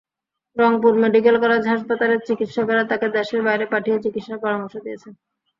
[0.57, 5.13] Rangpur medical college হাসপাতালের চিকিৎসকেরা তাঁকে দেশের বাইরে পাঠিয়ে চিকিৎসার পরামর্শ দিয়েছেন।